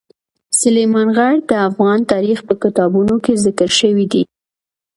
[0.59, 4.23] سلیمان غر د افغان تاریخ په کتابونو کې ذکر شوی دي.